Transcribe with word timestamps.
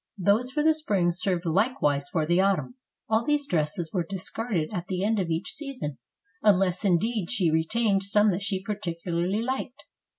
Those 0.17 0.49
for 0.51 0.63
the 0.63 0.73
spring 0.73 1.11
served 1.11 1.45
likewise 1.45 2.09
for 2.11 2.25
the 2.25 2.41
autumn. 2.41 2.73
All 3.07 3.23
these 3.23 3.45
dresses 3.47 3.91
were 3.93 4.03
discarded 4.03 4.71
at 4.73 4.87
the 4.87 5.03
end 5.03 5.19
of 5.19 5.29
each 5.29 5.51
season, 5.51 5.99
unless 6.41 6.83
indeed 6.83 7.29
she 7.29 7.51
retained 7.51 8.01
some 8.01 8.31
that 8.31 8.41
she 8.41 8.63
particularly 8.63 9.43
liked. 9.43 9.83